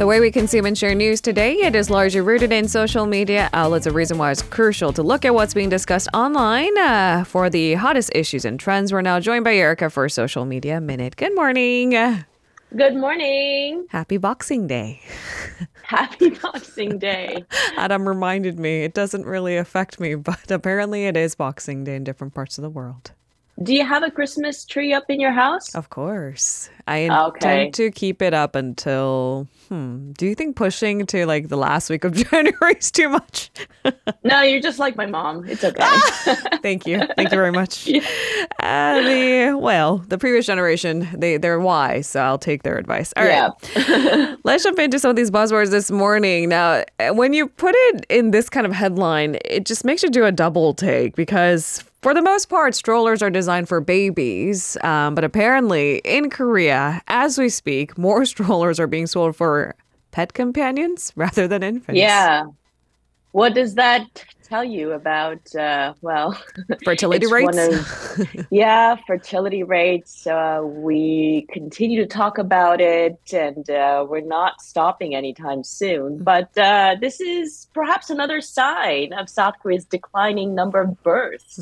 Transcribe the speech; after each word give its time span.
The 0.00 0.06
way 0.06 0.18
we 0.18 0.30
consume 0.30 0.64
and 0.64 0.78
share 0.78 0.94
news 0.94 1.20
today, 1.20 1.56
it 1.56 1.74
is 1.74 1.90
largely 1.90 2.22
rooted 2.22 2.52
in 2.52 2.68
social 2.68 3.04
media 3.04 3.50
outlets. 3.52 3.84
A 3.84 3.90
reason 3.90 4.16
why 4.16 4.30
it's 4.30 4.40
crucial 4.40 4.94
to 4.94 5.02
look 5.02 5.26
at 5.26 5.34
what's 5.34 5.52
being 5.52 5.68
discussed 5.68 6.08
online 6.14 6.78
uh, 6.78 7.24
for 7.24 7.50
the 7.50 7.74
hottest 7.74 8.10
issues 8.14 8.46
and 8.46 8.58
trends. 8.58 8.94
We're 8.94 9.02
now 9.02 9.20
joined 9.20 9.44
by 9.44 9.56
Erica 9.56 9.90
for 9.90 10.08
Social 10.08 10.46
Media 10.46 10.80
Minute. 10.80 11.16
Good 11.16 11.34
morning. 11.34 12.24
Good 12.76 12.94
morning. 12.94 13.86
Happy 13.88 14.16
Boxing 14.16 14.68
Day. 14.68 15.00
Happy 15.82 16.30
Boxing 16.30 17.00
Day. 17.00 17.44
Adam 17.76 18.06
reminded 18.06 18.60
me 18.60 18.84
it 18.84 18.94
doesn't 18.94 19.26
really 19.26 19.56
affect 19.56 19.98
me, 19.98 20.14
but 20.14 20.48
apparently 20.52 21.06
it 21.06 21.16
is 21.16 21.34
Boxing 21.34 21.82
Day 21.82 21.96
in 21.96 22.04
different 22.04 22.32
parts 22.32 22.58
of 22.58 22.62
the 22.62 22.70
world. 22.70 23.10
Do 23.62 23.74
you 23.74 23.84
have 23.84 24.02
a 24.02 24.10
Christmas 24.10 24.64
tree 24.64 24.94
up 24.94 25.04
in 25.10 25.20
your 25.20 25.32
house? 25.32 25.74
Of 25.74 25.90
course. 25.90 26.70
I 26.88 26.98
intend 26.98 27.26
Okay. 27.36 27.70
to 27.72 27.90
keep 27.90 28.22
it 28.22 28.32
up 28.32 28.56
until, 28.56 29.48
hmm, 29.68 30.12
do 30.12 30.26
you 30.26 30.34
think 30.34 30.56
pushing 30.56 31.04
to 31.06 31.26
like 31.26 31.48
the 31.48 31.58
last 31.58 31.90
week 31.90 32.04
of 32.04 32.14
January 32.30 32.74
is 32.78 32.90
too 32.90 33.08
much? 33.10 33.50
No, 34.22 34.42
you're 34.42 34.60
just 34.60 34.78
like 34.78 34.96
my 34.96 35.06
mom. 35.06 35.48
It's 35.48 35.64
okay. 35.64 35.82
Thank 36.62 36.86
you. 36.86 37.00
Thank 37.16 37.30
you 37.30 37.36
very 37.36 37.50
much. 37.50 37.88
Uh, 37.88 39.00
the, 39.00 39.56
well, 39.58 39.98
the 39.98 40.18
previous 40.18 40.44
generation, 40.46 41.08
they, 41.14 41.38
they're 41.38 41.58
wise, 41.58 42.06
so 42.06 42.20
I'll 42.20 42.38
take 42.38 42.62
their 42.62 42.76
advice. 42.76 43.12
All 43.16 43.24
right. 43.24 43.50
yeah. 43.88 44.36
Let's 44.44 44.62
jump 44.64 44.78
into 44.78 44.98
some 44.98 45.08
of 45.10 45.16
these 45.16 45.30
buzzwords 45.30 45.70
this 45.70 45.90
morning. 45.90 46.50
Now, 46.50 46.84
when 47.12 47.32
you 47.32 47.48
put 47.48 47.74
it 47.74 48.04
in 48.10 48.30
this 48.30 48.50
kind 48.50 48.66
of 48.66 48.72
headline, 48.72 49.38
it 49.46 49.64
just 49.64 49.84
makes 49.84 50.02
you 50.02 50.10
do 50.10 50.24
a 50.26 50.32
double 50.32 50.74
take 50.74 51.16
because, 51.16 51.82
for 52.02 52.14
the 52.14 52.22
most 52.22 52.48
part, 52.48 52.74
strollers 52.74 53.22
are 53.22 53.30
designed 53.30 53.68
for 53.68 53.80
babies. 53.80 54.76
Um, 54.82 55.14
but 55.14 55.24
apparently, 55.24 55.98
in 56.04 56.30
Korea, 56.30 57.02
as 57.08 57.38
we 57.38 57.48
speak, 57.48 57.98
more 57.98 58.24
strollers 58.32 58.80
are 58.80 58.86
being 58.86 59.06
sold 59.06 59.36
for 59.36 59.74
pet 60.10 60.32
companions 60.32 61.12
rather 61.16 61.46
than 61.46 61.62
infants. 61.62 61.98
Yeah. 61.98 62.44
What 63.32 63.54
does 63.54 63.74
that 63.76 64.24
tell 64.42 64.64
you 64.64 64.92
about, 64.92 65.54
uh, 65.54 65.94
well, 66.02 66.36
Fertility 66.84 67.26
rates? 67.28 67.56
of- 67.56 68.46
yeah, 68.50 68.96
fertility 69.06 69.62
rates. 69.62 70.26
Uh, 70.26 70.62
we 70.64 71.46
continue 71.52 72.00
to 72.00 72.06
talk 72.06 72.38
about 72.38 72.80
it 72.80 73.20
and 73.32 73.70
uh, 73.70 74.04
we're 74.08 74.20
not 74.20 74.60
stopping 74.60 75.14
anytime 75.14 75.62
soon. 75.62 76.18
But 76.22 76.56
uh, 76.58 76.96
this 77.00 77.20
is 77.20 77.68
perhaps 77.72 78.10
another 78.10 78.40
sign 78.40 79.12
of 79.12 79.28
South 79.28 79.54
Korea's 79.62 79.84
declining 79.84 80.54
number 80.54 80.80
of 80.80 81.00
births. 81.04 81.60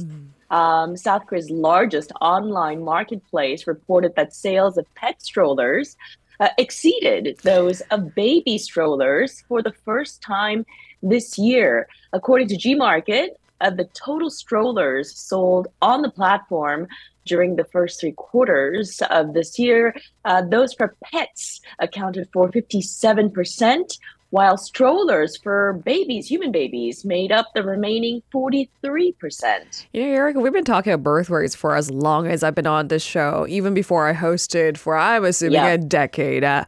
Um, 0.50 0.96
South 0.96 1.26
Korea's 1.26 1.50
largest 1.50 2.10
online 2.22 2.82
marketplace 2.82 3.66
reported 3.66 4.14
that 4.16 4.34
sales 4.34 4.78
of 4.78 4.86
pet 4.94 5.20
strollers 5.20 5.96
uh, 6.40 6.48
exceeded 6.56 7.38
those 7.42 7.82
of 7.90 8.14
baby 8.14 8.56
strollers 8.56 9.44
for 9.48 9.60
the 9.60 9.72
first 9.84 10.22
time 10.22 10.64
this 11.02 11.38
year. 11.38 11.88
According 12.12 12.48
to 12.48 12.56
Gmarket, 12.56 13.30
of 13.60 13.76
the 13.76 13.84
total 13.86 14.30
strollers 14.30 15.16
sold 15.16 15.68
on 15.82 16.02
the 16.02 16.10
platform 16.10 16.86
during 17.24 17.56
the 17.56 17.64
first 17.64 18.00
three 18.00 18.12
quarters 18.12 19.02
of 19.10 19.34
this 19.34 19.58
year, 19.58 19.94
uh, 20.24 20.42
those 20.42 20.72
for 20.72 20.96
pets 21.04 21.60
accounted 21.78 22.28
for 22.32 22.50
57%, 22.50 23.98
while 24.30 24.58
strollers 24.58 25.38
for 25.38 25.80
babies, 25.84 26.26
human 26.28 26.52
babies, 26.52 27.04
made 27.04 27.32
up 27.32 27.46
the 27.54 27.62
remaining 27.62 28.22
43%. 28.32 29.86
You 29.94 30.02
know, 30.02 30.08
Erica, 30.08 30.40
we've 30.40 30.52
been 30.52 30.64
talking 30.64 30.92
about 30.92 31.02
birth 31.02 31.30
rates 31.30 31.54
for 31.54 31.74
as 31.74 31.90
long 31.90 32.26
as 32.26 32.42
I've 32.42 32.54
been 32.54 32.66
on 32.66 32.88
this 32.88 33.02
show, 33.02 33.46
even 33.48 33.72
before 33.72 34.06
I 34.06 34.12
hosted 34.12 34.76
for, 34.76 34.96
I'm 34.96 35.24
assuming, 35.24 35.54
Yeah. 35.54 35.68
a 35.68 35.78
decade. 35.78 36.44
Uh, 36.44 36.64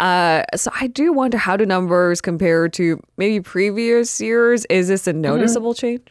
uh, 0.00 0.42
so 0.56 0.72
I 0.80 0.88
do 0.88 1.12
wonder 1.12 1.38
how 1.38 1.56
do 1.56 1.64
numbers 1.64 2.20
compare 2.20 2.68
to 2.70 3.00
maybe 3.16 3.40
previous 3.40 4.20
years? 4.20 4.64
Is 4.66 4.88
this 4.88 5.06
a 5.06 5.12
noticeable 5.12 5.74
change? 5.74 6.02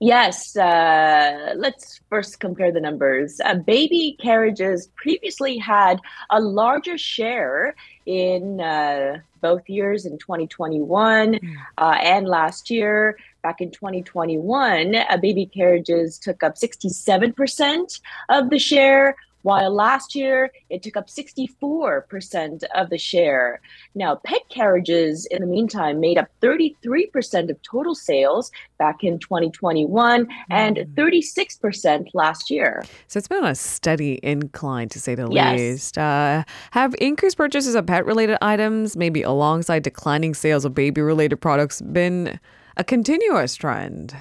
Yes, 0.00 0.56
uh, 0.56 1.52
let's 1.56 2.00
first 2.08 2.40
compare 2.40 2.72
the 2.72 2.80
numbers. 2.80 3.40
Uh, 3.44 3.54
baby 3.54 4.16
carriages 4.20 4.88
previously 4.96 5.58
had 5.58 6.00
a 6.30 6.40
larger 6.40 6.98
share 6.98 7.76
in 8.04 8.60
uh, 8.60 9.18
both 9.42 9.68
years 9.68 10.06
in 10.06 10.16
2021 10.18 11.38
uh, 11.76 11.96
and 12.00 12.26
last 12.26 12.70
year. 12.70 13.18
Back 13.42 13.60
in 13.60 13.70
2021, 13.72 14.94
uh, 14.94 15.16
baby 15.18 15.46
carriages 15.46 16.18
took 16.18 16.42
up 16.42 16.54
67% 16.54 18.00
of 18.30 18.50
the 18.50 18.58
share, 18.58 19.16
while 19.42 19.74
last 19.74 20.14
year 20.14 20.50
it 20.70 20.82
took 20.82 20.96
up 20.96 21.08
64% 21.08 22.62
of 22.74 22.90
the 22.90 22.98
share. 22.98 23.60
Now, 23.94 24.16
pet 24.16 24.42
carriages, 24.48 25.26
in 25.26 25.40
the 25.40 25.46
meantime, 25.46 26.00
made 26.00 26.18
up 26.18 26.28
33% 26.40 27.50
of 27.50 27.60
total 27.62 27.94
sales 27.94 28.50
back 28.78 29.04
in 29.04 29.18
2021 29.18 30.26
and 30.50 30.76
36% 30.96 32.06
last 32.14 32.50
year. 32.50 32.84
So 33.06 33.18
it's 33.18 33.28
been 33.28 33.44
on 33.44 33.50
a 33.50 33.54
steady 33.54 34.18
incline, 34.22 34.88
to 34.90 35.00
say 35.00 35.14
the 35.14 35.28
Yes. 35.30 35.58
least. 35.58 35.98
Uh, 35.98 36.44
have 36.72 36.94
increased 37.00 37.36
purchases 37.36 37.74
of 37.74 37.86
pet 37.86 38.04
related 38.06 38.38
items, 38.42 38.96
maybe 38.96 39.22
alongside 39.22 39.82
declining 39.82 40.34
sales 40.34 40.64
of 40.64 40.74
baby 40.74 41.00
related 41.00 41.36
products, 41.36 41.80
been 41.80 42.40
a 42.76 42.84
continuous 42.84 43.54
trend? 43.54 44.14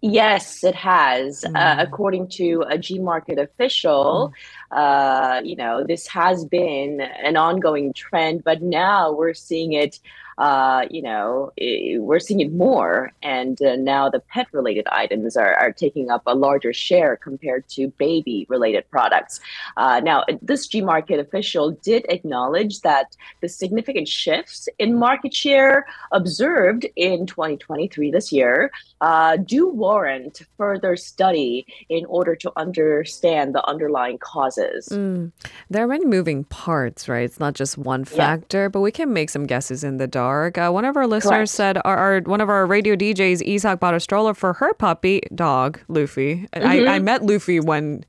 Yes, 0.00 0.62
it 0.62 0.76
has. 0.76 1.44
Uh, 1.54 1.76
according 1.78 2.28
to 2.30 2.64
a 2.68 2.78
G 2.78 3.00
Market 3.00 3.38
official, 3.38 4.32
uh, 4.70 5.40
you 5.44 5.56
know, 5.56 5.84
this 5.84 6.06
has 6.06 6.44
been 6.44 7.00
an 7.00 7.36
ongoing 7.36 7.92
trend, 7.92 8.44
but 8.44 8.62
now 8.62 9.12
we're 9.12 9.34
seeing 9.34 9.72
it. 9.72 9.98
Uh, 10.38 10.86
you 10.90 11.02
know, 11.02 11.50
i- 11.60 11.96
we're 11.98 12.20
seeing 12.20 12.40
it 12.40 12.52
more, 12.52 13.12
and 13.22 13.60
uh, 13.62 13.74
now 13.76 14.08
the 14.08 14.20
pet-related 14.20 14.86
items 14.92 15.36
are, 15.36 15.54
are 15.56 15.72
taking 15.72 16.10
up 16.10 16.22
a 16.26 16.34
larger 16.34 16.72
share 16.72 17.16
compared 17.16 17.68
to 17.68 17.88
baby-related 17.98 18.84
products. 18.90 19.40
Uh, 19.76 20.00
now, 20.02 20.24
this 20.40 20.66
G 20.68 20.80
Market 20.80 21.18
official 21.18 21.72
did 21.82 22.06
acknowledge 22.08 22.80
that 22.82 23.16
the 23.42 23.48
significant 23.48 24.06
shifts 24.06 24.68
in 24.78 24.96
market 24.98 25.34
share 25.34 25.86
observed 26.12 26.86
in 26.94 27.26
2023 27.26 28.10
this 28.12 28.30
year 28.30 28.70
uh, 29.00 29.36
do 29.38 29.68
warrant 29.68 30.42
further 30.56 30.94
study 30.96 31.66
in 31.88 32.04
order 32.06 32.36
to 32.36 32.52
understand 32.56 33.54
the 33.56 33.64
underlying 33.66 34.18
causes. 34.18 34.88
Mm. 34.90 35.32
There 35.70 35.82
are 35.84 35.88
many 35.88 36.04
moving 36.04 36.44
parts, 36.44 37.08
right? 37.08 37.24
It's 37.24 37.40
not 37.40 37.54
just 37.54 37.76
one 37.76 38.04
factor, 38.04 38.68
but 38.68 38.80
we 38.82 38.92
can 38.92 39.12
make 39.12 39.30
some 39.30 39.46
guesses 39.46 39.82
in 39.82 39.96
the 39.96 40.06
dark. 40.06 40.27
Uh, 40.28 40.70
one 40.70 40.84
of 40.84 40.96
our 40.96 41.06
listeners 41.06 41.30
Correct. 41.30 41.50
said, 41.50 41.78
our, 41.84 41.96
our 41.96 42.20
one 42.20 42.40
of 42.40 42.48
our 42.48 42.66
radio 42.66 42.96
DJs, 42.96 43.42
Isak, 43.46 43.80
bought 43.80 43.94
a 43.94 44.00
stroller 44.00 44.34
for 44.34 44.54
her 44.54 44.74
puppy 44.74 45.22
dog, 45.34 45.80
Luffy. 45.88 46.46
I, 46.52 46.86
I 46.86 46.98
met 46.98 47.24
Luffy 47.24 47.60
when 47.60 48.04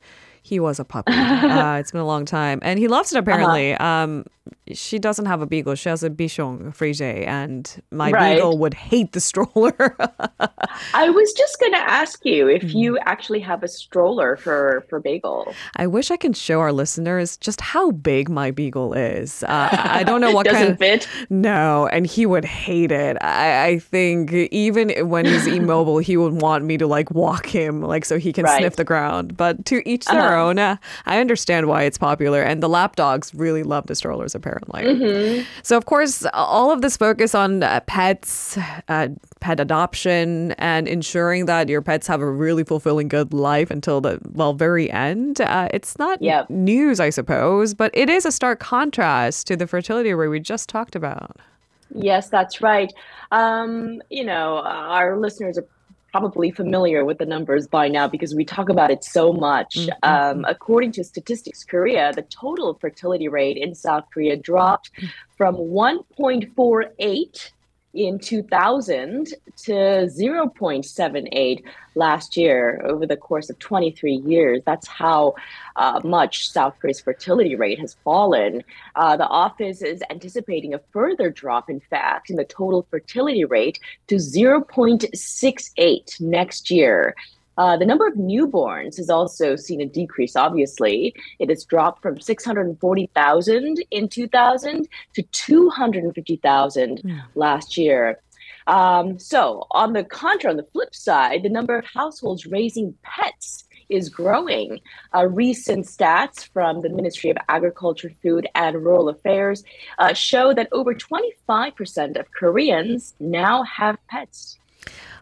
he 0.50 0.60
was 0.60 0.80
a 0.80 0.84
puppy. 0.86 1.14
uh, 1.14 1.76
it's 1.78 1.92
been 1.92 2.02
a 2.02 2.06
long 2.06 2.26
time, 2.26 2.60
and 2.62 2.80
he 2.80 2.88
loves 2.88 3.14
it. 3.14 3.18
Apparently, 3.20 3.74
um, 3.76 4.26
she 4.74 4.98
doesn't 5.00 5.26
have 5.28 5.42
a 5.42 5.46
beagle; 5.46 5.76
she 5.76 5.90
has 5.90 6.04
a 6.04 6.10
bichon 6.10 6.74
frise, 6.74 7.02
and 7.02 7.82
my 7.92 8.12
Right. 8.12 8.34
beagle 8.36 8.58
would 8.58 8.74
hate 8.74 9.12
the 9.12 9.20
stroller. 9.20 9.96
I 10.94 11.10
was 11.10 11.34
just 11.34 11.60
going 11.60 11.74
to 11.74 11.78
ask 12.02 12.26
you 12.26 12.48
if 12.48 12.74
you 12.74 12.98
actually 13.06 13.40
have 13.42 13.62
a 13.64 13.68
stroller 13.68 14.38
for 14.38 14.84
for 14.90 15.00
Beagle. 15.00 15.54
I 15.76 15.86
wish 15.88 16.10
I 16.12 16.18
can 16.18 16.34
show 16.34 16.60
our 16.62 16.72
listeners 16.72 17.38
just 17.38 17.62
how 17.62 17.92
big 17.92 18.30
my 18.30 18.52
beagle 18.52 18.94
is. 18.94 19.44
Uh, 19.44 19.70
I 19.72 20.04
don't 20.04 20.22
know 20.22 20.32
what 20.38 20.46
Doesn't 20.46 20.62
kind 20.62 20.72
of 20.72 20.78
fit. 20.80 21.08
No, 21.30 21.88
and 21.88 22.08
he 22.08 22.26
would 22.26 22.46
hate 22.46 22.92
it. 22.92 23.18
I, 23.22 23.66
I 23.68 23.80
think 23.80 24.32
even 24.34 24.90
when 25.10 25.26
he's 25.26 25.46
immobile, 25.60 26.00
he 26.00 26.18
would 26.18 26.34
want 26.42 26.66
me 26.66 26.78
to 26.78 26.88
like 26.88 27.12
walk 27.12 27.46
him, 27.46 27.82
like 27.82 28.06
so 28.06 28.18
he 28.18 28.34
can 28.34 28.46
Right. 28.46 28.60
sniff 28.60 28.76
the 28.78 28.84
ground. 28.84 29.38
But 29.38 29.66
to 29.66 29.88
each 29.88 30.06
their 30.06 30.20
Uh-huh. 30.20 30.39
Own. 30.40 30.58
I 30.58 31.20
understand 31.20 31.68
why 31.68 31.84
it's 31.84 31.98
popular, 31.98 32.42
and 32.42 32.64
the 32.64 32.70
lap 32.70 32.96
dogs 32.96 33.34
really 33.36 33.64
love 33.64 33.88
the 33.88 33.96
strollers 33.96 34.34
apparently. 34.34 34.84
Mm-hmm. 34.84 35.44
So 35.64 35.78
of 35.78 35.86
course, 35.86 36.26
all 36.34 36.72
of 36.72 36.82
this 36.82 36.98
focus 36.98 37.36
on 37.36 37.62
uh, 37.64 37.82
pets, 37.86 38.58
uh, 38.88 39.10
pet 39.42 39.60
adoption, 39.60 40.54
and 40.54 40.88
ensuring 40.88 41.46
that 41.46 41.70
your 41.70 41.82
pets 41.82 42.08
have 42.08 42.22
a 42.22 42.32
really 42.32 42.64
fulfilling 42.64 43.08
good 43.10 43.34
life 43.34 43.70
until 43.70 44.02
the 44.02 44.20
well 44.34 44.54
very 44.54 44.90
end. 44.90 45.42
Uh, 45.42 45.68
it's 45.74 46.00
not 46.00 46.22
Yep. 46.22 46.50
news, 46.50 47.00
I 47.00 47.10
suppose, 47.12 47.74
but 47.74 47.92
it 47.94 48.10
is 48.10 48.26
a 48.26 48.32
stark 48.32 48.60
contrast 48.60 49.48
to 49.48 49.56
the 49.58 49.68
fertility 49.68 50.14
rate 50.14 50.30
we 50.30 50.40
just 50.40 50.70
talked 50.70 50.96
about. 50.96 51.38
Yes, 51.94 52.30
that's 52.30 52.62
right. 52.62 52.94
Um, 53.32 54.02
you 54.10 54.24
know, 54.24 54.58
our 54.60 55.18
listeners 55.18 55.58
are 55.58 55.66
probably 56.12 56.52
familiar 56.52 57.06
with 57.06 57.18
the 57.18 57.26
numbers 57.26 57.68
by 57.68 57.88
now 57.88 58.08
because 58.08 58.36
we 58.36 58.46
talk 58.46 58.70
about 58.70 58.92
it 58.92 59.04
so 59.04 59.32
much. 59.32 59.76
Mm-hmm. 59.76 59.90
Um, 60.04 60.46
according 60.48 60.92
to 60.94 61.04
Statistics 61.04 61.64
Korea, 61.64 62.12
the 62.14 62.24
total 62.24 62.74
fertility 62.76 63.28
rate 63.28 63.58
in 63.58 63.76
South 63.76 64.06
Korea 64.14 64.36
dropped 64.36 64.92
from 65.38 65.56
1.48 65.56 67.52
in 67.94 68.20
2000 68.20 69.34
to 69.58 69.74
0.78 69.74 71.64
last 71.96 72.38
year 72.38 72.82
over 72.86 73.06
the 73.06 73.18
course 73.18 73.50
of 73.50 73.60
23 73.60 74.16
years. 74.16 74.62
That's 74.66 74.88
how 74.88 75.36
uh, 75.76 76.00
much 76.04 76.50
South 76.50 76.76
Korea's 76.80 77.02
fertility 77.02 77.56
rate 77.56 77.80
has 77.80 77.96
fallen. 78.04 78.64
Uh, 78.96 79.18
the 79.18 79.28
office 79.28 79.82
is 79.82 80.04
anticipating 80.10 80.74
a 80.74 80.82
further 80.92 81.30
drop, 81.30 81.70
in 81.70 81.80
fact, 81.80 82.30
in 82.30 82.36
the 82.36 82.46
total 82.46 82.86
fertility 82.90 83.46
rate 83.46 83.80
to 84.08 84.16
0.68 84.16 86.22
next 86.22 86.72
year. 86.72 87.16
Uh, 87.60 87.76
the 87.76 87.86
number 87.86 88.08
of 88.08 88.14
newborns 88.14 88.96
has 88.96 89.10
also 89.10 89.58
seen 89.58 89.82
a 89.82 89.86
decrease, 89.86 90.38
obviously. 90.38 91.14
It 91.40 91.50
has 91.50 91.66
dropped 91.66 92.02
from 92.02 92.18
640,000 92.22 93.84
in 93.92 94.08
2000 94.08 94.88
to 95.16 95.22
250,000 95.22 97.02
mm. 97.02 97.22
last 97.36 97.78
year. 97.78 98.22
Um, 98.68 99.20
so, 99.20 99.68
on 99.72 99.92
the 99.92 100.06
contra, 100.06 100.52
on 100.52 100.56
the 100.56 100.68
flip 100.72 100.96
side, 100.96 101.44
the 101.44 101.50
number 101.50 101.78
of 101.78 101.86
households 101.86 102.46
raising 102.46 102.96
pets 103.04 103.66
is 103.90 104.08
growing. 104.08 104.80
Uh, 105.14 105.28
recent 105.28 105.86
stats 105.86 106.48
from 106.54 106.80
the 106.80 106.90
Ministry 106.90 107.30
of 107.30 107.38
Agriculture, 107.50 108.14
Food, 108.22 108.48
and 108.56 108.78
Rural 108.78 109.10
Affairs 109.10 109.66
uh, 109.98 110.14
show 110.14 110.54
that 110.54 110.70
over 110.72 110.94
25% 110.94 112.18
of 112.18 112.32
Koreans 112.32 113.16
now 113.20 113.64
have 113.64 113.98
pets. 114.08 114.60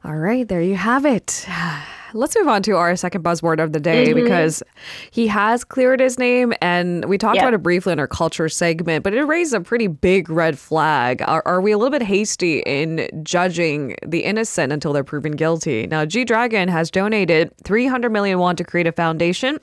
All 0.03 0.15
right, 0.15 0.47
there 0.47 0.61
you 0.61 0.75
have 0.75 1.05
it. 1.05 1.45
Let's 2.13 2.37
move 2.37 2.47
on 2.47 2.63
to 2.63 2.77
our 2.77 2.95
second 2.95 3.23
buzzword 3.23 3.61
of 3.61 3.73
the 3.73 3.79
day 3.81 4.07
mm-hmm. 4.07 4.23
because 4.23 4.63
he 5.11 5.27
has 5.27 5.65
cleared 5.65 5.99
his 5.99 6.17
name, 6.17 6.53
and 6.61 7.03
we 7.05 7.17
talked 7.17 7.35
yep. 7.35 7.43
about 7.43 7.53
it 7.53 7.61
briefly 7.61 7.91
in 7.91 7.99
our 7.99 8.07
culture 8.07 8.47
segment, 8.47 9.03
but 9.03 9.13
it 9.13 9.23
raised 9.23 9.53
a 9.53 9.59
pretty 9.59 9.87
big 9.87 10.29
red 10.29 10.57
flag. 10.57 11.21
Are, 11.27 11.43
are 11.45 11.59
we 11.59 11.73
a 11.73 11.77
little 11.77 11.91
bit 11.91 12.01
hasty 12.01 12.59
in 12.59 13.09
judging 13.23 13.97
the 14.05 14.23
innocent 14.23 14.71
until 14.71 14.93
they're 14.93 15.03
proven 15.03 15.33
guilty? 15.33 15.85
Now, 15.87 16.05
G 16.05 16.23
Dragon 16.23 16.69
has 16.69 16.89
donated 16.89 17.51
300 17.65 18.09
million 18.09 18.39
won 18.39 18.55
to 18.55 18.63
create 18.63 18.87
a 18.87 18.93
foundation 18.93 19.59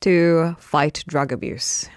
to 0.00 0.56
fight 0.58 1.04
drug 1.06 1.32
abuse. 1.32 1.88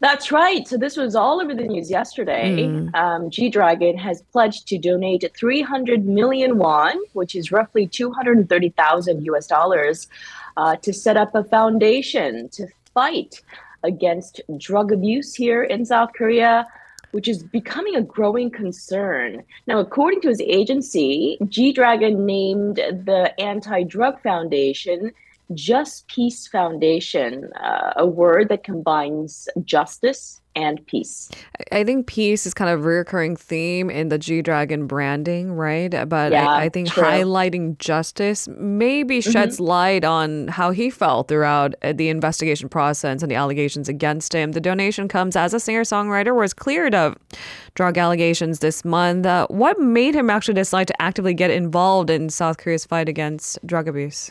That's 0.00 0.30
right. 0.30 0.66
So 0.68 0.76
this 0.76 0.96
was 0.96 1.16
all 1.16 1.40
over 1.40 1.54
the 1.54 1.62
news 1.62 1.90
yesterday. 1.90 2.66
Mm. 2.66 2.94
Um, 2.94 3.30
G 3.30 3.48
Dragon 3.48 3.96
has 3.96 4.22
pledged 4.32 4.68
to 4.68 4.78
donate 4.78 5.24
300 5.34 6.04
million 6.04 6.58
won, 6.58 6.98
which 7.14 7.34
is 7.34 7.50
roughly 7.50 7.86
230,000 7.86 9.24
US 9.24 9.46
dollars, 9.46 10.08
uh, 10.56 10.76
to 10.76 10.92
set 10.92 11.16
up 11.16 11.34
a 11.34 11.44
foundation 11.44 12.48
to 12.50 12.66
fight 12.92 13.42
against 13.82 14.40
drug 14.58 14.92
abuse 14.92 15.34
here 15.34 15.62
in 15.62 15.84
South 15.84 16.10
Korea 16.14 16.66
which 17.12 17.28
is 17.28 17.42
becoming 17.42 17.96
a 17.96 18.02
growing 18.02 18.50
concern. 18.50 19.42
Now, 19.66 19.78
according 19.78 20.20
to 20.20 20.28
his 20.28 20.40
agency, 20.42 21.38
G 21.48 21.72
Dragon 21.72 22.26
named 22.26 22.76
the 22.76 23.32
Anti 23.40 23.84
Drug 23.84 24.20
Foundation 24.20 25.12
JusPeace 25.52 26.50
Foundation, 26.50 27.50
uh, 27.54 27.92
a 27.96 28.06
word 28.06 28.48
that 28.48 28.64
combines 28.64 29.48
justice 29.64 30.40
and 30.56 30.84
peace. 30.86 31.30
I 31.70 31.84
think 31.84 32.06
peace 32.06 32.46
is 32.46 32.54
kind 32.54 32.70
of 32.70 32.80
a 32.80 32.82
recurring 32.82 33.36
theme 33.36 33.90
in 33.90 34.08
the 34.08 34.18
G 34.18 34.40
Dragon 34.40 34.86
branding, 34.86 35.52
right? 35.52 35.90
But 36.08 36.32
yeah, 36.32 36.48
I, 36.48 36.62
I, 36.62 36.68
think 36.70 36.88
true. 36.88 37.02
highlighting 37.02 37.78
justice 37.78 38.48
maybe 38.48 39.18
mm-hmm. 39.18 39.30
sheds 39.30 39.56
mm-hmm. 39.56 39.66
light 39.66 40.04
on 40.04 40.48
how 40.48 40.70
he 40.70 40.88
felt 40.88 41.28
throughout 41.28 41.74
uh, 41.82 41.92
the 41.92 42.08
investigation 42.08 42.68
process 42.68 43.22
and 43.22 43.30
the 43.30 43.36
allegations 43.36 43.88
against 43.88 44.34
him. 44.34 44.52
The 44.52 44.60
donation 44.60 45.08
comes 45.08 45.36
as 45.36 45.52
a 45.52 45.60
singer 45.60 45.82
songwriter 45.82 46.34
was 46.34 46.54
cleared 46.54 46.94
of 46.94 47.16
drug 47.74 47.98
allegations 47.98 48.60
this 48.60 48.84
month. 48.84 49.26
Uh, 49.26 49.46
what 49.48 49.78
made 49.78 50.14
him 50.14 50.30
actually 50.30 50.54
decide 50.54 50.88
to 50.88 51.02
actively 51.02 51.34
get 51.34 51.50
involved 51.50 52.08
in 52.08 52.30
South 52.30 52.56
Korea's 52.56 52.86
fight 52.86 53.08
against 53.10 53.64
drug 53.66 53.86
abuse? 53.86 54.30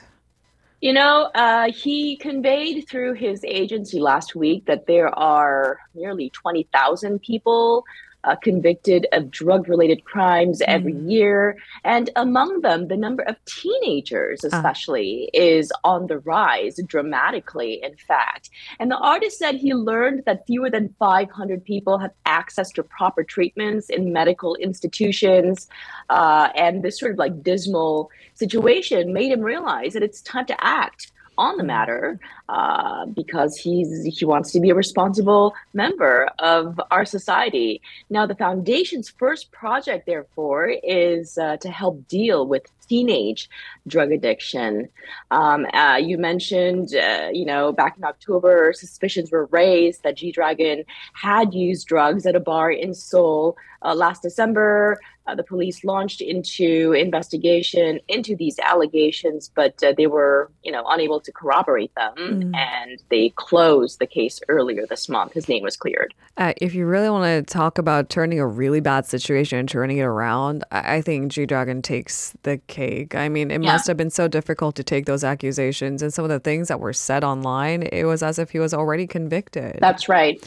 You 0.86 0.94
know, 0.94 1.32
uh, 1.34 1.72
he 1.72 2.16
conveyed 2.16 2.88
through 2.88 3.14
his 3.14 3.44
agency 3.44 4.00
last 4.00 4.36
week 4.36 4.68
that 4.68 4.86
there 4.86 5.10
are 5.18 5.80
nearly 5.96 6.30
20,000 6.30 7.20
people 7.24 7.84
uh, 8.26 8.36
convicted 8.36 9.08
of 9.12 9.32
drug 9.32 9.70
related 9.70 10.04
crimes 10.04 10.60
mm. 10.60 10.66
every 10.68 10.96
year. 10.96 11.58
And 11.84 12.10
among 12.16 12.62
them, 12.62 12.88
the 12.88 12.98
number 12.98 13.24
of 13.24 13.36
teenagers, 13.46 14.44
ah. 14.44 14.48
especially, 14.48 15.30
uh. 15.34 15.42
is 15.42 15.72
on 15.84 16.08
the 16.08 16.20
rise 16.20 16.80
dramatically, 16.86 17.82
in 17.84 17.96
fact. 17.96 18.50
And 18.80 18.92
the 18.92 18.98
artist 18.98 19.38
said 19.38 19.56
he 19.56 19.74
learned 19.74 20.24
that 20.26 20.46
fewer 20.48 20.70
than 20.70 20.94
500 21.00 21.64
people 21.64 21.98
have 21.98 22.12
access 22.26 22.72
to 22.72 22.84
proper 22.84 23.24
treatments 23.24 23.90
in 23.90 24.12
medical 24.12 24.56
institutions. 24.56 25.68
Uh, 26.10 26.50
and 26.56 26.84
this 26.84 27.00
sort 27.00 27.12
of 27.12 27.18
like 27.18 27.44
dismal 27.44 28.10
situation 28.34 29.14
made 29.14 29.32
him 29.32 29.42
realize 29.42 29.94
that 29.94 30.04
it's 30.04 30.22
time 30.22 30.46
to 30.46 30.64
act 30.64 31.12
on 31.38 31.58
the 31.58 31.64
matter 31.64 32.20
uh, 32.50 33.06
because 33.08 33.58
he's 33.58 34.04
he 34.06 34.26
wants 34.26 34.52
to 34.52 34.60
be 34.60 34.70
a 34.70 34.76
responsible 34.76 35.54
member 35.74 36.30
of 36.40 36.80
our 36.92 37.06
society. 37.06 37.82
Now, 38.10 38.26
the 38.26 38.36
foundation's 38.36 39.10
first 39.10 39.52
project, 39.52 40.06
therefore, 40.06 40.74
is 40.84 41.38
uh, 41.38 41.58
to 41.58 41.70
help 41.70 42.08
deal 42.08 42.48
with 42.48 42.64
teenage 42.88 43.50
drug 43.88 44.12
addiction. 44.12 44.90
Um, 45.32 45.66
uh, 45.74 45.98
you 45.98 46.18
mentioned, 46.18 46.96
uh, 46.96 47.30
you 47.34 47.46
know, 47.46 47.72
back 47.72 47.98
in 47.98 48.04
October, 48.04 48.74
suspicions 48.74 49.32
were 49.32 49.46
raised 49.48 50.04
that 50.04 50.18
G 50.18 50.32
Dragon 50.32 50.84
had 51.14 51.54
used 51.54 51.88
drugs 51.88 52.26
at 52.26 52.36
a 52.36 52.40
bar 52.40 52.72
in 52.72 52.94
Seoul 52.94 53.58
uh, 53.82 53.96
last 53.96 54.22
December. 54.22 55.00
Uh, 55.28 55.36
the 55.36 55.44
police 55.44 55.84
launched 55.84 56.22
into 56.22 56.94
investigation 56.94 58.00
into 58.08 58.36
these 58.36 58.60
allegations, 58.60 59.52
but 59.56 59.84
uh, 59.84 59.94
they 59.98 60.08
were, 60.08 60.52
you 60.64 60.72
know, 60.72 60.84
unable 60.88 61.20
to 61.20 61.32
corroborate 61.32 61.94
them, 61.96 62.14
mm. 62.18 62.56
and 62.56 63.02
they 63.10 63.30
closed 63.36 64.00
the 64.00 64.08
case 64.08 64.40
earlier 64.50 64.86
this 64.88 65.10
month. 65.10 65.34
His 65.34 65.50
name 65.50 65.64
was 65.64 65.76
cleared. 65.76 66.14
Uh, 66.38 66.54
if 66.58 66.76
you 66.76 66.86
really 66.86 67.10
want 67.10 67.24
to 67.24 67.54
talk 67.54 67.78
about 67.78 68.10
turning 68.10 68.40
a 68.40 68.48
really 68.48 68.82
bad 68.82 69.06
situation 69.06 69.60
and 69.60 69.70
turning 69.70 69.98
it 69.98 70.04
around, 70.04 70.64
I, 70.72 70.98
I 70.98 71.02
think 71.02 71.32
G 71.32 71.46
Dragon 71.46 71.82
takes 71.82 72.36
the 72.44 72.58
cake. 72.68 73.16
I 73.16 73.30
mean, 73.30 73.52
it 73.52 73.62
yeah. 73.64 73.72
must 73.72 73.88
have 73.88 73.98
been 73.98 74.10
so 74.10 74.28
difficult 74.28 74.76
to 74.76 74.84
take 74.84 75.06
those 75.06 75.24
accusations 75.24 76.02
and 76.02 76.14
some 76.14 76.24
of 76.24 76.30
the 76.30 76.40
things 76.40 76.68
that 76.68 76.80
were 76.80 76.94
said 76.94 77.24
online. 77.24 77.84
It 77.84 78.06
was 78.06 78.22
as 78.22 78.38
if 78.38 78.52
he 78.52 78.60
was 78.60 78.74
already 78.74 79.08
convicted. 79.08 79.80
That's 79.82 80.08
right. 80.08 80.44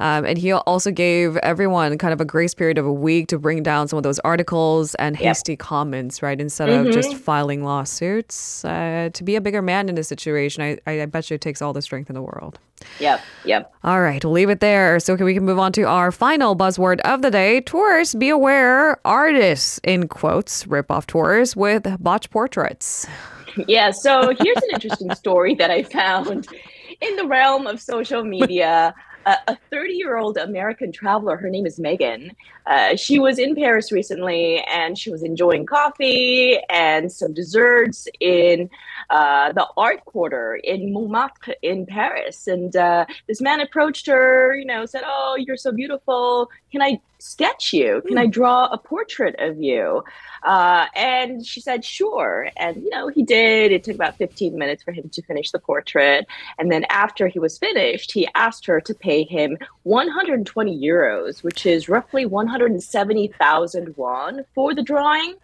Um, 0.00 0.24
and 0.24 0.38
he 0.38 0.50
also 0.52 0.90
gave 0.90 1.36
everyone 1.38 1.98
kind 1.98 2.12
of 2.12 2.20
a 2.20 2.24
grace 2.24 2.54
period 2.54 2.78
of 2.78 2.86
a 2.86 2.92
week 2.92 3.28
to 3.28 3.38
bring 3.38 3.62
down 3.62 3.86
some 3.86 3.98
of 3.98 4.02
those 4.02 4.18
articles 4.20 4.94
and 4.94 5.14
hasty 5.14 5.52
yep. 5.52 5.58
comments, 5.58 6.22
right? 6.22 6.40
Instead 6.40 6.70
mm-hmm. 6.70 6.88
of 6.88 6.94
just 6.94 7.10
mm-hmm. 7.10 7.18
filing 7.18 7.64
lawsuits. 7.64 8.64
Uh, 8.64 9.10
to 9.12 9.22
be 9.22 9.36
a 9.36 9.40
bigger 9.40 9.60
man 9.60 9.90
in 9.90 9.94
this 9.94 10.08
situation, 10.08 10.62
I, 10.62 10.78
I 10.90 11.06
bet 11.06 11.28
you 11.28 11.34
it 11.34 11.42
takes 11.42 11.60
all 11.60 11.74
the 11.74 11.82
strength 11.82 12.08
in 12.08 12.14
the 12.14 12.22
world. 12.22 12.58
Yep, 12.98 13.20
yep. 13.44 13.74
All 13.84 14.00
right, 14.00 14.24
we'll 14.24 14.32
leave 14.32 14.48
it 14.48 14.60
there. 14.60 14.98
So 15.00 15.14
we 15.14 15.34
can 15.34 15.44
move 15.44 15.58
on 15.58 15.72
to 15.72 15.82
our 15.82 16.10
final 16.10 16.56
buzzword 16.56 17.00
of 17.00 17.20
the 17.20 17.30
day. 17.30 17.60
Tourists, 17.60 18.14
be 18.14 18.30
aware, 18.30 18.98
artists, 19.06 19.80
in 19.84 20.08
quotes, 20.08 20.66
rip 20.66 20.90
off 20.90 21.06
tours 21.06 21.54
with 21.54 21.86
botch 22.00 22.30
portraits. 22.30 23.06
Yeah, 23.68 23.90
so 23.90 24.34
here's 24.40 24.56
an 24.56 24.70
interesting 24.72 25.14
story 25.14 25.54
that 25.56 25.70
I 25.70 25.82
found 25.82 26.48
in 27.00 27.16
the 27.16 27.26
realm 27.26 27.66
of 27.66 27.80
social 27.80 28.24
media 28.24 28.94
a 29.26 29.58
30 29.70 29.92
year 29.94 30.16
old 30.16 30.36
American 30.36 30.92
traveler. 30.92 31.36
Her 31.36 31.50
name 31.50 31.66
is 31.66 31.78
Megan. 31.78 32.32
Uh, 32.66 32.96
she 32.96 33.18
was 33.18 33.38
in 33.38 33.54
Paris 33.54 33.90
recently 33.90 34.62
and 34.72 34.96
she 34.96 35.10
was 35.10 35.22
enjoying 35.22 35.66
coffee 35.66 36.58
and 36.68 37.10
some 37.10 37.34
desserts 37.34 38.06
in 38.20 38.70
uh, 39.10 39.52
the 39.52 39.66
art 39.76 40.04
quarter 40.04 40.56
in 40.62 40.92
Montmartre 40.92 41.54
in 41.62 41.86
Paris. 41.86 42.46
And 42.46 42.74
uh, 42.76 43.06
this 43.26 43.40
man 43.40 43.60
approached 43.60 44.06
her, 44.06 44.54
you 44.56 44.64
know, 44.64 44.86
said, 44.86 45.02
Oh, 45.04 45.36
you're 45.38 45.56
so 45.56 45.72
beautiful. 45.72 46.50
Can 46.70 46.82
I 46.82 47.00
sketch 47.18 47.72
you? 47.72 48.02
Can 48.06 48.18
I 48.18 48.24
hmm. 48.24 48.30
draw 48.30 48.66
a 48.66 48.78
portrait 48.78 49.36
of 49.38 49.60
you? 49.60 50.02
Uh, 50.42 50.86
and 50.94 51.44
she 51.44 51.60
said, 51.60 51.84
sure. 51.84 52.48
And, 52.56 52.82
you 52.82 52.90
know, 52.90 53.08
he 53.08 53.22
did. 53.22 53.72
It 53.72 53.84
took 53.84 53.94
about 53.94 54.16
15 54.16 54.56
minutes 54.56 54.82
for 54.82 54.92
him 54.92 55.08
to 55.10 55.22
finish 55.22 55.50
the 55.50 55.58
portrait. 55.58 56.26
And 56.58 56.72
then 56.72 56.84
after 56.88 57.28
he 57.28 57.38
was 57.38 57.58
finished, 57.58 58.12
he 58.12 58.28
asked 58.34 58.66
her 58.66 58.80
to 58.80 58.94
pay 58.94 59.24
him 59.24 59.58
120 59.82 60.80
euros, 60.80 61.42
which 61.42 61.66
is 61.66 61.88
roughly 61.88 62.24
170,000 62.24 63.96
won 63.96 64.44
for 64.54 64.74
the 64.74 64.82
drawing. 64.82 65.34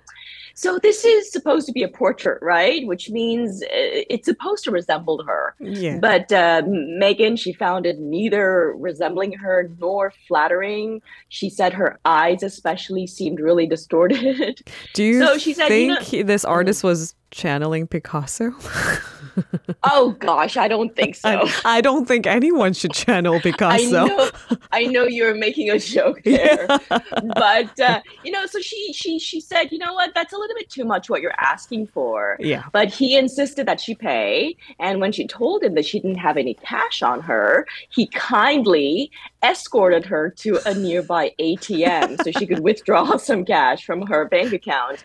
So 0.58 0.78
this 0.78 1.04
is 1.04 1.30
supposed 1.30 1.66
to 1.66 1.72
be 1.72 1.82
a 1.82 1.88
portrait, 1.88 2.38
right? 2.40 2.86
Which 2.86 3.10
means 3.10 3.62
uh, 3.62 3.66
it's 3.70 4.24
supposed 4.24 4.64
to 4.64 4.70
resemble 4.70 5.22
her. 5.24 5.54
Yeah. 5.60 5.98
But 6.00 6.32
uh, 6.32 6.62
Megan, 6.66 7.36
she 7.36 7.52
found 7.52 7.84
it 7.84 7.98
neither 7.98 8.72
resembling 8.74 9.34
her 9.34 9.70
nor 9.78 10.14
flattering. 10.26 11.02
She 11.28 11.50
said 11.50 11.74
her 11.74 11.98
eyes, 12.06 12.42
especially, 12.42 13.06
seemed 13.06 13.38
really 13.38 13.66
distorted. 13.66 14.62
Do 14.94 15.04
you 15.04 15.20
so 15.20 15.36
she 15.36 15.52
said, 15.52 15.68
think 15.68 16.10
you 16.10 16.22
know, 16.22 16.26
this 16.26 16.44
artist 16.46 16.82
was 16.82 17.14
channeling 17.30 17.86
Picasso? 17.86 18.52
oh 19.84 20.16
gosh, 20.18 20.56
I 20.56 20.68
don't 20.68 20.94
think 20.94 21.14
so. 21.16 21.28
I, 21.28 21.76
I, 21.76 21.80
don't 21.80 22.06
think 22.06 22.26
anyone 22.26 22.72
should 22.72 22.92
channel 22.92 23.40
Picasso. 23.42 24.04
I 24.04 24.06
know, 24.06 24.30
I 24.72 24.84
know 24.84 25.04
you're 25.04 25.34
making 25.34 25.70
a 25.70 25.78
joke 25.78 26.22
there, 26.24 26.66
yeah. 26.68 26.98
but 27.34 27.80
uh, 27.80 28.00
you 28.24 28.32
know, 28.32 28.46
so 28.46 28.60
she 28.60 28.92
she 28.92 29.18
she 29.18 29.40
said, 29.40 29.72
you 29.72 29.78
know 29.78 29.92
what, 29.94 30.12
that's 30.14 30.32
a 30.32 30.36
little 30.36 30.56
bit 30.56 30.70
too 30.70 30.84
much 30.84 31.10
what 31.10 31.20
you're 31.20 31.38
asking 31.38 31.88
for. 31.88 32.36
Yeah. 32.40 32.64
But 32.72 32.88
he 32.88 33.16
insisted 33.16 33.66
that 33.66 33.80
she 33.80 33.94
pay, 33.94 34.56
and 34.78 35.00
when 35.00 35.12
she 35.12 35.26
told 35.26 35.62
him 35.62 35.74
that 35.74 35.86
she 35.86 36.00
didn't 36.00 36.18
have 36.18 36.36
any 36.36 36.54
cash 36.54 37.02
on 37.02 37.20
her, 37.22 37.66
he 37.90 38.06
kindly 38.08 39.10
escorted 39.50 40.04
her 40.06 40.30
to 40.30 40.58
a 40.66 40.74
nearby 40.74 41.32
ATM 41.38 42.22
so 42.22 42.30
she 42.32 42.46
could 42.46 42.60
withdraw 42.60 43.16
some 43.28 43.44
cash 43.44 43.84
from 43.84 44.06
her 44.06 44.26
bank 44.28 44.52
account. 44.52 45.04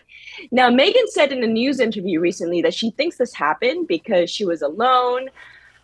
Now, 0.50 0.70
Megan 0.70 1.08
said 1.08 1.32
in 1.32 1.42
a 1.44 1.46
news 1.46 1.80
interview 1.80 2.20
recently 2.20 2.62
that 2.62 2.74
she 2.74 2.90
thinks 2.90 3.16
this 3.18 3.34
happened 3.34 3.86
because 3.88 4.30
she 4.30 4.44
was 4.44 4.62
alone. 4.62 5.28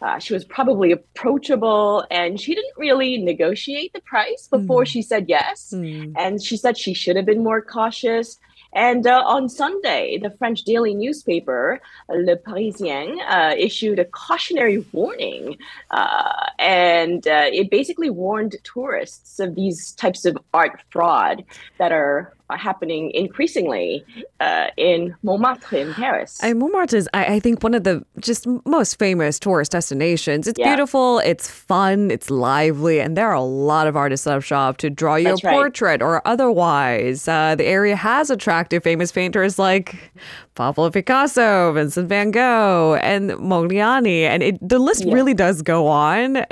Uh, 0.00 0.18
she 0.18 0.32
was 0.32 0.44
probably 0.44 0.92
approachable 0.92 2.04
and 2.10 2.40
she 2.40 2.54
didn't 2.54 2.76
really 2.76 3.18
negotiate 3.18 3.92
the 3.92 4.00
price 4.00 4.48
before 4.48 4.84
mm. 4.84 4.86
she 4.86 5.02
said 5.02 5.26
yes. 5.28 5.72
Mm. 5.74 6.12
And 6.16 6.42
she 6.42 6.56
said 6.56 6.78
she 6.78 6.94
should 6.94 7.16
have 7.16 7.26
been 7.26 7.42
more 7.42 7.60
cautious. 7.60 8.38
And 8.72 9.06
uh, 9.06 9.22
on 9.26 9.48
Sunday, 9.48 10.18
the 10.18 10.30
French 10.30 10.62
daily 10.62 10.94
newspaper, 10.94 11.80
Le 12.08 12.36
Parisien, 12.36 13.18
uh, 13.28 13.54
issued 13.56 13.98
a 13.98 14.04
cautionary 14.04 14.84
warning. 14.92 15.56
Uh, 15.90 16.46
and 16.58 17.26
uh, 17.26 17.48
it 17.52 17.70
basically 17.70 18.10
warned 18.10 18.56
tourists 18.64 19.40
of 19.40 19.54
these 19.54 19.92
types 19.92 20.24
of 20.24 20.38
art 20.52 20.82
fraud 20.90 21.44
that 21.78 21.92
are 21.92 22.34
happening 22.56 23.10
increasingly 23.10 24.04
uh, 24.40 24.68
in 24.76 25.14
Montmartre 25.22 25.76
in 25.76 25.94
Paris. 25.94 26.38
And 26.42 26.58
Montmartre 26.58 26.96
is, 26.96 27.08
I, 27.12 27.34
I, 27.34 27.40
think, 27.40 27.62
one 27.62 27.74
of 27.74 27.84
the 27.84 28.04
just 28.20 28.46
most 28.64 28.98
famous 28.98 29.38
tourist 29.38 29.72
destinations. 29.72 30.46
It's 30.46 30.58
yeah. 30.58 30.68
beautiful, 30.68 31.18
it's 31.20 31.50
fun, 31.50 32.10
it's 32.10 32.30
lively, 32.30 33.00
and 33.00 33.16
there 33.16 33.28
are 33.28 33.34
a 33.34 33.42
lot 33.42 33.86
of 33.86 33.96
artists 33.96 34.24
that 34.24 34.32
have 34.32 34.44
shopped 34.44 34.80
to 34.80 34.90
draw 34.90 35.16
you 35.16 35.24
That's 35.24 35.44
a 35.44 35.48
portrait 35.48 36.00
right. 36.00 36.02
or 36.02 36.26
otherwise. 36.26 37.28
Uh, 37.28 37.54
the 37.54 37.66
area 37.66 37.96
has 37.96 38.30
attracted 38.30 38.82
famous 38.82 39.12
painters 39.12 39.58
like 39.58 40.12
Pablo 40.54 40.90
Picasso, 40.90 41.72
Vincent 41.72 42.08
van 42.08 42.30
Gogh, 42.30 42.98
and 43.02 43.30
Modigliani, 43.30 44.22
and 44.22 44.42
it, 44.42 44.68
the 44.68 44.78
list 44.78 45.04
yeah. 45.04 45.14
really 45.14 45.34
does 45.34 45.62
go 45.62 45.86
on. 45.86 46.44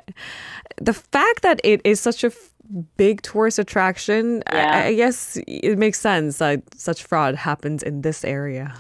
The 0.79 0.93
fact 0.93 1.43
that 1.43 1.61
it 1.65 1.81
is 1.85 2.01
such 2.01 2.23
a 2.23 2.31
big 2.97 3.23
tourist 3.23 3.59
attraction, 3.59 4.43
yeah. 4.53 4.71
I, 4.75 4.87
I, 4.89 4.95
guess 4.95 5.39
it 5.47 5.79
makes 5.79 6.01
sense 6.01 6.39
that 6.39 6.63
such 6.75 7.03
fraud 7.03 7.35
happens 7.35 7.83
in 7.83 8.03
this 8.03 8.25
area. 8.25 8.75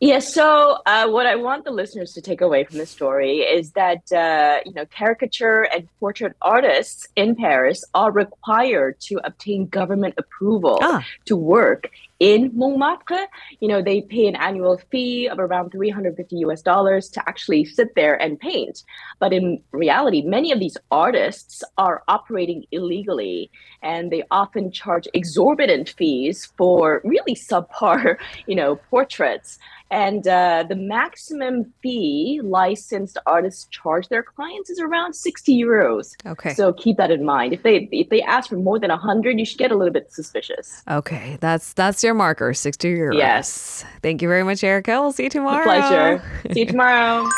Yeah, 0.00 0.18
so 0.18 0.78
uh, 0.84 1.08
what 1.08 1.24
I 1.24 1.36
want 1.36 1.64
the 1.64 1.70
listeners 1.70 2.12
to 2.12 2.20
take 2.20 2.40
away 2.40 2.64
from 2.64 2.76
the 2.78 2.84
story 2.84 3.38
is 3.38 3.70
that 3.72 4.12
uh, 4.12 4.60
you 4.66 4.74
know 4.74 4.84
caricature 4.86 5.62
and 5.62 5.88
portrait 5.98 6.36
artists 6.42 7.08
in 7.16 7.34
Paris 7.36 7.84
are 7.94 8.12
required 8.12 9.00
to 9.00 9.20
obtain 9.24 9.66
government 9.66 10.14
approval 10.18 10.78
ah. 10.82 11.02
to 11.24 11.36
work 11.36 11.90
in 12.20 12.50
Montmartre. 12.54 13.26
You 13.60 13.68
know, 13.68 13.82
they 13.82 14.02
pay 14.02 14.26
an 14.26 14.36
annual 14.36 14.80
fee 14.90 15.28
of 15.28 15.38
around 15.38 15.70
350 15.70 16.36
US 16.36 16.62
dollars 16.62 17.08
to 17.10 17.28
actually 17.28 17.64
sit 17.64 17.94
there 17.94 18.20
and 18.20 18.38
paint. 18.38 18.82
But 19.18 19.32
in 19.32 19.62
reality, 19.72 20.22
many 20.22 20.52
of 20.52 20.60
these 20.60 20.76
artists 20.90 21.62
are 21.78 22.02
operating 22.08 22.64
illegally 22.70 23.50
and 23.82 24.10
they 24.10 24.22
often 24.30 24.70
charge 24.70 25.06
exorbitant 25.14 25.90
fees 25.90 26.46
for 26.56 27.00
really 27.04 27.34
subpar, 27.34 28.16
you 28.46 28.54
know, 28.54 28.76
portraits. 28.90 29.58
And 29.90 30.26
uh, 30.26 30.64
the 30.68 30.74
maximum 30.74 31.72
fee 31.82 32.40
licensed 32.42 33.18
artists 33.26 33.68
charge 33.70 34.08
their 34.08 34.22
clients 34.22 34.70
is 34.70 34.80
around 34.80 35.14
60 35.14 35.56
euros. 35.56 36.14
Okay. 36.26 36.54
So 36.54 36.72
keep 36.72 36.96
that 36.96 37.10
in 37.10 37.24
mind. 37.24 37.52
If 37.52 37.62
they 37.62 37.88
if 37.92 38.08
they 38.08 38.22
ask 38.22 38.48
for 38.48 38.56
more 38.56 38.78
than 38.78 38.90
100, 38.90 39.38
you 39.38 39.44
should 39.44 39.58
get 39.58 39.70
a 39.70 39.76
little 39.76 39.92
bit 39.92 40.10
suspicious. 40.10 40.82
Okay, 40.90 41.38
that's 41.40 41.74
that's 41.74 42.02
your 42.04 42.14
marker, 42.14 42.54
60 42.54 42.94
euros. 42.94 43.16
Yes. 43.18 43.84
Thank 44.02 44.22
you 44.22 44.28
very 44.28 44.44
much, 44.44 44.62
Erica. 44.62 45.00
We'll 45.00 45.12
see 45.12 45.24
you 45.24 45.30
tomorrow. 45.30 45.64
pleasure. 45.64 46.22
see 46.52 46.60
you 46.60 46.66
tomorrow. 46.74 47.28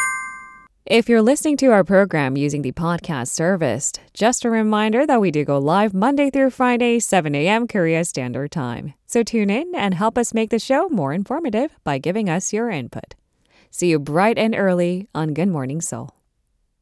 If 0.84 1.08
you're 1.08 1.22
listening 1.22 1.56
to 1.58 1.66
our 1.72 1.82
program 1.82 2.36
using 2.36 2.62
the 2.62 2.70
podcast 2.70 3.28
service, 3.28 3.92
just 4.14 4.44
a 4.44 4.50
reminder 4.50 5.04
that 5.04 5.20
we 5.20 5.32
do 5.32 5.44
go 5.44 5.58
live 5.58 5.92
Monday 5.92 6.30
through 6.30 6.50
Friday, 6.50 7.00
7 7.00 7.34
a.m. 7.34 7.66
Korea 7.66 8.04
Standard 8.04 8.52
Time. 8.52 8.94
So 9.06 9.24
tune 9.24 9.50
in 9.50 9.74
and 9.74 9.94
help 9.94 10.16
us 10.16 10.32
make 10.32 10.50
the 10.50 10.60
show 10.60 10.88
more 10.88 11.12
informative 11.12 11.72
by 11.82 11.98
giving 11.98 12.28
us 12.30 12.52
your 12.52 12.70
input. 12.70 13.14
See 13.70 13.88
you 13.90 13.98
bright 13.98 14.38
and 14.38 14.54
early 14.54 15.08
on 15.12 15.34
Good 15.34 15.48
Morning 15.48 15.80
Seoul. 15.80 16.15